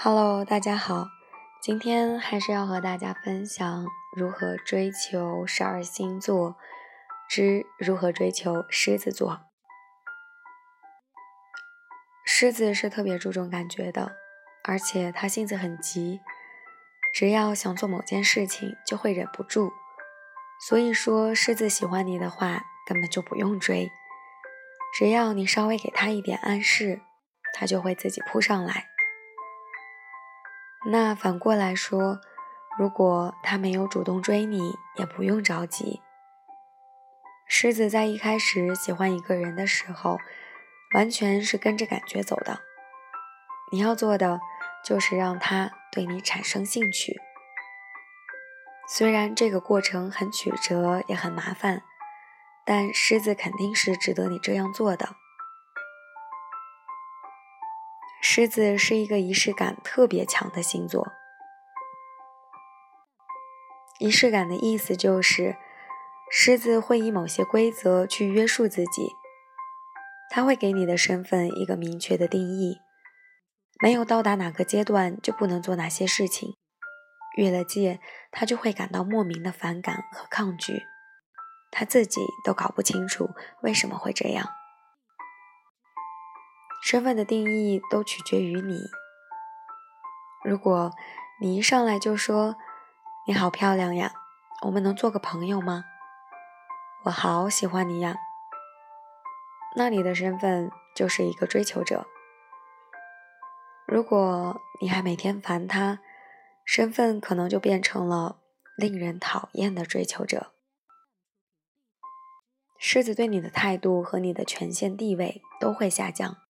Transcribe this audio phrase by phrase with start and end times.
[0.00, 1.08] Hello，大家好，
[1.60, 3.84] 今天还是要和大家分享
[4.16, 6.54] 如何追求十二星座
[7.28, 9.40] 之如何追求狮子座。
[12.24, 14.12] 狮子是特别注重感觉的，
[14.62, 16.20] 而且他性子很急，
[17.12, 19.72] 只要想做某件事情就会忍不住。
[20.68, 23.90] 所以说，狮子喜欢你的话，根本就不用追，
[24.96, 27.00] 只要你稍微给他一点暗示，
[27.52, 28.84] 他就会自己扑上来。
[30.90, 32.18] 那反过来说，
[32.78, 36.00] 如果他没有主动追你，也不用着急。
[37.46, 40.18] 狮子在一开始喜欢一个人的时候，
[40.94, 42.60] 完全是跟着感觉走的。
[43.70, 44.40] 你要做的
[44.82, 47.20] 就是让他对你产生兴趣。
[48.88, 51.82] 虽然这个过程很曲折，也很麻烦，
[52.64, 55.16] 但狮子肯定是值得你这样做的。
[58.20, 61.12] 狮子是一个仪式感特别强的星座。
[64.00, 65.56] 仪式感的意思就是，
[66.30, 69.12] 狮子会以某些规则去约束自己，
[70.30, 72.78] 他会给你的身份一个明确的定义，
[73.80, 76.56] 没有到达哪个阶段就不能做哪些事情，
[77.36, 80.82] 越了界他就会感到莫名的反感和抗拒，
[81.70, 83.30] 他自己都搞不清楚
[83.62, 84.48] 为什么会这样。
[86.90, 88.78] 身份的定义都取决于你。
[90.42, 90.90] 如果
[91.38, 92.56] 你一上来就说
[93.28, 94.14] “你好漂亮呀，
[94.64, 95.84] 我们能做个朋友吗？”
[97.04, 98.16] 我好喜欢你呀，
[99.76, 102.06] 那你的身份就是一个追求者。
[103.86, 105.98] 如果你还每天烦他，
[106.64, 108.38] 身份可能就变成了
[108.78, 110.54] 令人讨厌的追求者。
[112.78, 116.47] 狮子对你的态度和你的权限地位都会下降。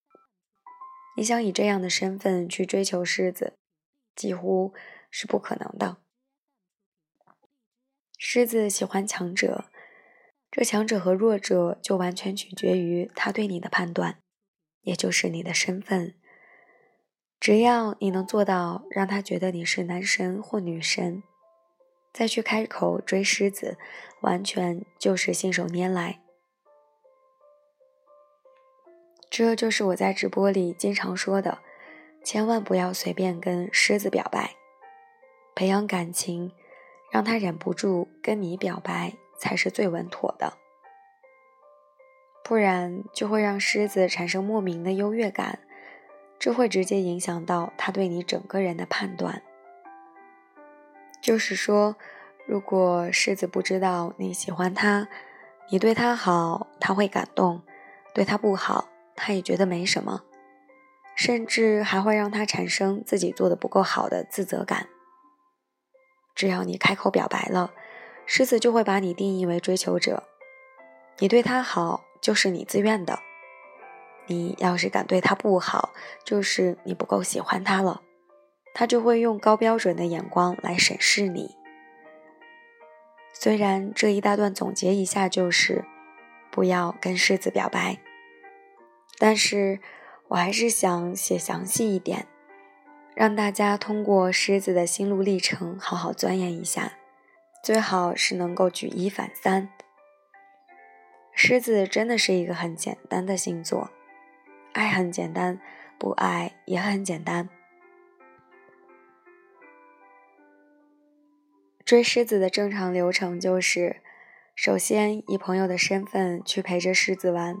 [1.19, 3.57] 你想以这样的身份去追求狮子，
[4.15, 4.73] 几乎
[5.11, 5.97] 是不可能的。
[8.17, 9.65] 狮子喜欢强者，
[10.49, 14.21] 这强者和弱者就完全取决于他对你的判断，
[14.83, 16.15] 也就是你的身份。
[17.37, 21.21] 只要你能做到让他觉得你是男神或女神，
[22.13, 23.77] 再去开口追狮子，
[24.21, 26.21] 完全就是信手拈来。
[29.39, 31.59] 这就是我在直播里经常说的，
[32.25, 34.53] 千万不要随便跟狮子表白，
[35.55, 36.51] 培养感情，
[37.09, 40.57] 让他忍不住跟你表白才是最稳妥的，
[42.43, 45.59] 不然就会让狮子产生莫名的优越感，
[46.37, 49.41] 这会直接影响到他对你整个人的判断。
[51.21, 51.95] 就是说，
[52.45, 55.07] 如果狮子不知道你喜欢他，
[55.69, 57.61] 你对他好，他会感动；
[58.13, 58.89] 对他不好。
[59.21, 60.23] 他也觉得没什么，
[61.13, 64.87] 甚至还会让他产生自己做的不够好的自责感。
[66.33, 67.73] 只要你开口表白了，
[68.25, 70.23] 狮子就会把你定义为追求者，
[71.17, 73.19] 你对他好就是你自愿的。
[74.27, 75.91] 你要是敢对他不好，
[76.23, 78.01] 就是你不够喜欢他了，
[78.73, 81.55] 他就会用高标准的眼光来审视你。
[83.33, 85.83] 虽然这一大段总结一下就是，
[86.51, 87.97] 不要跟狮子表白。
[89.19, 89.79] 但是
[90.29, 92.25] 我还是想写详细一点，
[93.13, 96.93] 让大家通过狮子的心路历程好好钻研一下，
[97.61, 99.69] 最好是能够举一反三。
[101.33, 103.91] 狮子真的是一个很简单的星座，
[104.73, 105.59] 爱很简单，
[105.97, 107.49] 不爱也很简单。
[111.83, 114.01] 追狮子的正常流程就是，
[114.55, 117.57] 首先以朋友的身份去陪着狮子玩。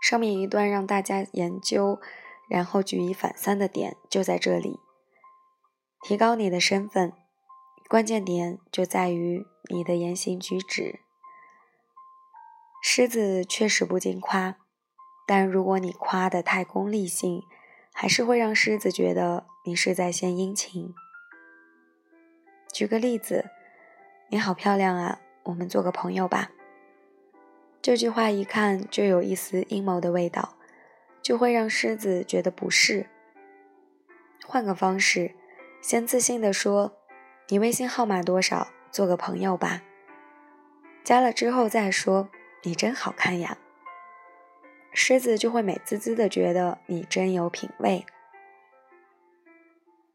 [0.00, 2.00] 上面一段让大家研究，
[2.48, 4.80] 然后举一反三的点就在这里。
[6.02, 7.12] 提高你的身份，
[7.88, 11.00] 关键点就在于你的言行举止。
[12.80, 14.56] 狮子确实不经夸，
[15.26, 17.42] 但如果你夸的太功利性，
[17.92, 20.94] 还是会让狮子觉得你是在献殷勤。
[22.72, 23.46] 举个例子，
[24.30, 26.52] 你好漂亮啊，我们做个朋友吧。
[27.80, 30.56] 这句话一看就有一丝阴谋的味道，
[31.22, 33.06] 就会让狮子觉得不适。
[34.44, 35.34] 换个方式，
[35.80, 36.96] 先自信地说
[37.48, 38.68] ：“你微信号码多少？
[38.90, 39.82] 做个朋友吧。”
[41.04, 42.28] 加了之后再说
[42.64, 43.58] ：“你真好看呀。”
[44.92, 48.04] 狮子就会美滋滋的觉得你真有品味。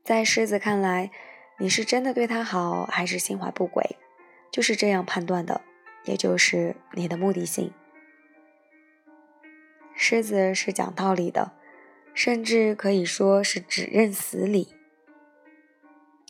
[0.03, 1.09] 在狮子看来，
[1.59, 3.97] 你是真的对他好，还是心怀不轨？
[4.51, 5.61] 就是这样判断的。
[6.05, 7.71] 也就是你的目的性。
[9.95, 11.51] 狮子是讲道理的，
[12.13, 14.75] 甚至可以说是只认死理。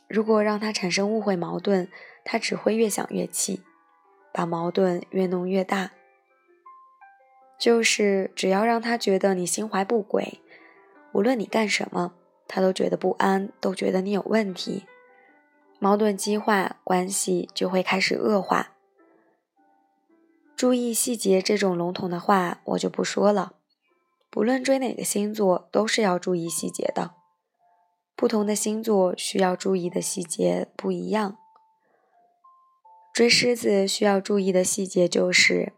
[0.08, 1.88] 如果让他产生误会矛盾，
[2.24, 3.64] 他只会越想越气，
[4.32, 5.92] 把矛盾越弄越大。
[7.58, 10.42] 就是只要让他觉得你心怀不轨，
[11.14, 12.14] 无论你干什么，
[12.48, 14.86] 他都觉得不安，都觉得你有问题，
[15.80, 18.73] 矛盾激化，关系就会开始恶化。
[20.64, 23.56] 注意细节这种笼统的话我就不说了，
[24.30, 27.16] 不论追哪个星座，都是要注意细节的。
[28.16, 31.38] 不同的星座需要注意的细节不一样。
[33.14, 35.74] 追狮子需要注意的细节就是：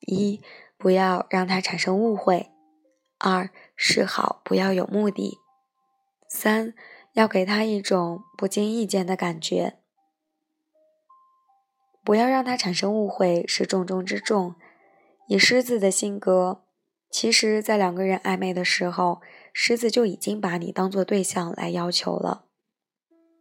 [0.00, 0.42] 一、
[0.76, 2.50] 不要让他产生误会；
[3.20, 5.38] 二、示好不要有目的；
[6.28, 6.74] 三、
[7.12, 9.78] 要给他一种不经意间的感觉。
[12.06, 14.54] 不要让他产生误会是重中之重。
[15.26, 16.62] 以狮子的性格，
[17.10, 19.20] 其实，在两个人暧昧的时候。
[19.58, 22.44] 狮子就已经把你当做对象来要求了，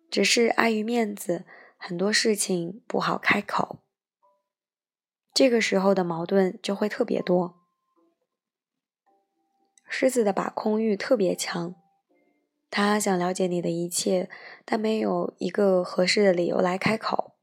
[0.09, 1.43] 只是碍于面子，
[1.75, 3.79] 很多事情不好开口。
[5.33, 7.59] 这个时候的矛盾就会特别多。
[9.89, 11.75] 狮子的把控欲特别强，
[12.71, 14.29] 他想了解你的一切，
[14.63, 17.34] 但没有一个合适的理由来开口。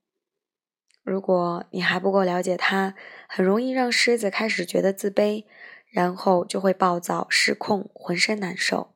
[1.02, 2.94] 如果你还不够了解他，
[3.28, 5.44] 很容易让狮子开始觉得自卑。
[5.93, 8.94] 然后就会暴躁失控，浑身难受。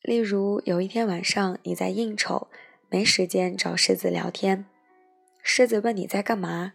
[0.00, 2.48] 例如，有一天晚上你在应酬，
[2.88, 4.64] 没时间找狮子聊天，
[5.42, 6.72] 狮子问你在干嘛，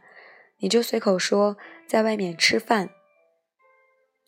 [0.59, 1.57] 你就随口说
[1.87, 2.91] 在外面吃饭。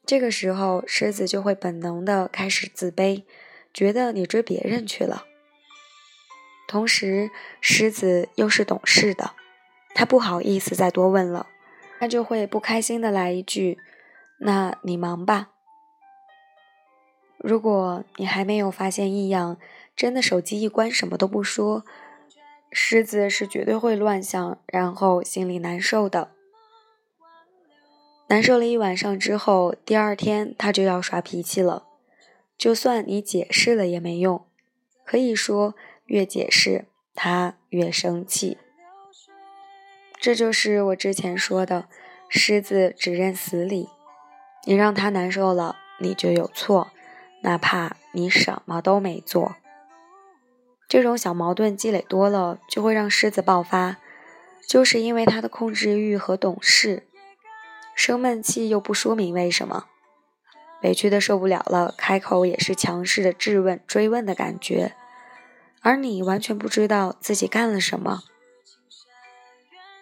[0.07, 3.25] 这个时候，狮子就会本能的开始自卑，
[3.71, 5.27] 觉得你追别人去了。
[6.69, 9.31] 同时，狮子又是懂事的，
[9.95, 11.47] 他不好意思再多问了，
[11.99, 13.79] 他就会不开心的来一句。
[14.41, 15.49] 那你忙吧。
[17.39, 19.57] 如果你还没有发现异样，
[19.95, 21.83] 真的手机一关什么都不说，
[22.71, 26.29] 狮子是绝对会乱想，然后心里难受的。
[28.27, 31.87] 难受了一晚上之后，第二天他就要耍脾气了。
[32.55, 34.45] 就算你解释了也没用，
[35.03, 35.73] 可以说
[36.09, 36.85] 越解释
[37.15, 38.57] 他越生气。
[40.19, 41.87] 这就是我之前说的，
[42.27, 43.87] 狮子只认死理。
[44.65, 46.91] 你让他难受了，你就有错，
[47.43, 49.55] 哪怕你什么都没做。
[50.89, 53.97] 这种小矛盾积累多了，就会让狮子爆发，
[54.67, 57.07] 就是因为他的控制欲和懂事，
[57.95, 59.85] 生闷气又不说明为什么，
[60.81, 64.93] 委屈的受不了了，开口也是强势的质问、追问的感觉，
[65.81, 68.23] 而你完全不知道自己干了什么。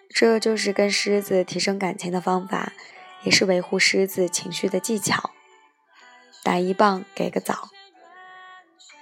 [0.08, 2.72] 这就是跟狮子提升感情的方法。
[3.24, 5.30] 也是维护狮子情绪的技巧，
[6.44, 7.68] 打一棒给个枣。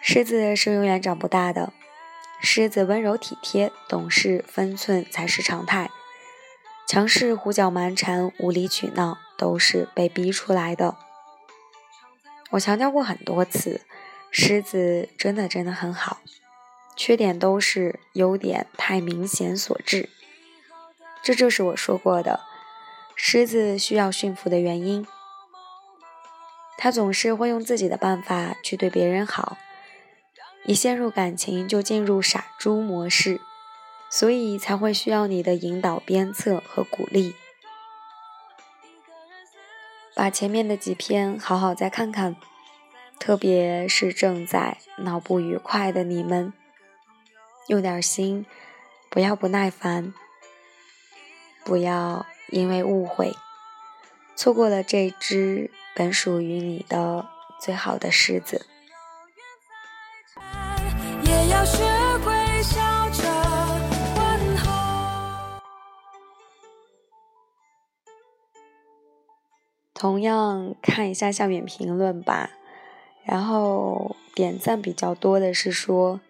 [0.00, 1.74] 狮子是永远长不大的，
[2.40, 5.90] 狮子温柔体贴、懂事、分寸才是常态。
[6.88, 10.96] 强势、胡搅蛮缠、无理取闹都是被逼出来的。
[12.52, 13.82] 我强调过很多次，
[14.30, 16.20] 狮子真的真的很好，
[16.96, 20.08] 缺点都是优点太明显所致。
[21.22, 22.40] 这就是我说过的。
[23.14, 25.06] 狮子需要驯服的原因，
[26.76, 29.56] 他总是会用自己的办法去对别人好，
[30.64, 33.40] 一陷入感情就进入傻猪模式，
[34.10, 37.34] 所以才会需要你的引导、鞭策和鼓励。
[40.14, 42.36] 把前面的几篇好好再看看，
[43.18, 46.52] 特别是正在闹不愉快的你们，
[47.68, 48.46] 用点心，
[49.10, 50.12] 不要不耐烦，
[51.64, 52.26] 不要。
[52.52, 53.34] 因为误会，
[54.36, 57.28] 错过了这只本属于你的
[57.60, 58.64] 最好的狮子。
[69.92, 72.50] 同样看一下下面评论吧，
[73.24, 76.20] 然后点赞比较多的是说：“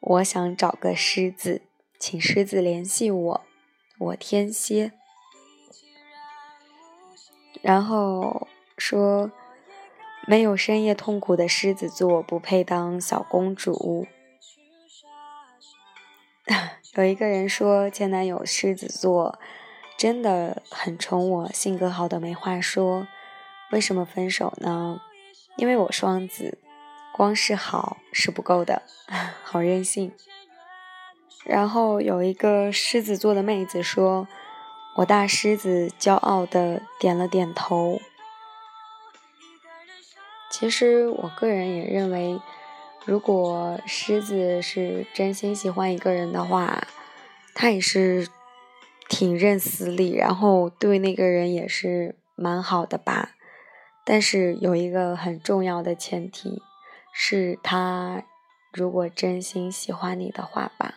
[0.00, 1.62] 我想找个狮子，
[1.98, 3.40] 请狮子联系我，
[3.98, 4.92] 我天蝎。”
[7.60, 9.30] 然后说，
[10.26, 14.06] 没有深夜痛苦的狮子座不配当小公主。
[16.94, 19.38] 有一个人说前男友狮子座
[19.96, 23.08] 真的很宠我，性格好的没话说。
[23.70, 25.00] 为什么分手呢？
[25.56, 26.58] 因为我双子，
[27.18, 28.82] 光是好是不够的，
[29.44, 30.12] 好任性。
[31.44, 34.26] 然后有一个狮子座的妹子说。
[34.98, 38.00] 我大狮子骄傲的点了点头。
[40.50, 42.40] 其实我个人也认为，
[43.04, 46.82] 如果狮子是真心喜欢一个人的话，
[47.54, 48.26] 他也是
[49.08, 53.36] 挺认死理，然后对那个人也是蛮好的吧。
[54.04, 56.60] 但是有一个很重要的前提，
[57.20, 58.22] 是他
[58.72, 60.94] 如果真心喜欢你的话吧。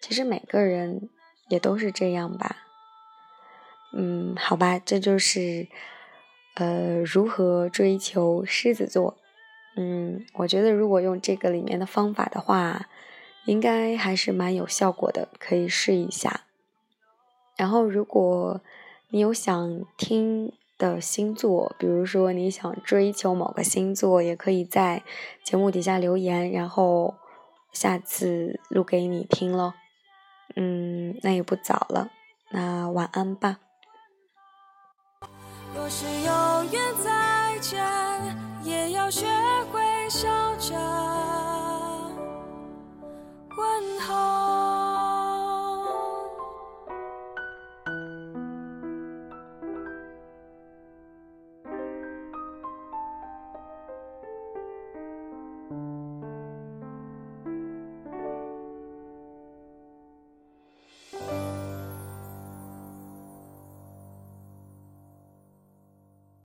[0.00, 1.10] 其实每个人
[1.50, 2.64] 也都是这样吧。
[3.92, 5.68] 嗯，好吧，这就是
[6.54, 9.18] 呃如何追求狮子座。
[9.76, 12.88] 嗯，我觉得如果用这个里面的方法的话，
[13.44, 16.46] 应该还是蛮有效果的，可以试一下。
[17.58, 18.62] 然后，如果
[19.10, 25.02] 你有想听的星座比如说你想追求某个星座也可以在
[25.42, 27.16] 节目底下留言然后
[27.72, 29.74] 下次录给你听咯。
[30.56, 32.10] 嗯那也不早了
[32.50, 33.58] 那晚安吧。
[35.74, 37.78] 若是有缘再见
[38.64, 39.26] 也要学
[39.70, 40.74] 会笑着。
[43.56, 44.37] 问候